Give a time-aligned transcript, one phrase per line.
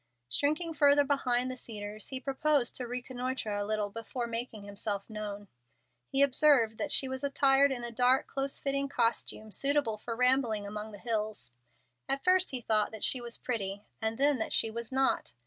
[0.29, 5.47] Shrinking further behind the cedars he proposed to reconnoitre a little before making himself known.
[6.07, 10.65] He observed that she was attired in a dark, close fitting costume suitable for rambling
[10.65, 11.53] among the hills.
[12.09, 15.33] At first he thought that she was pretty, and then that she was not.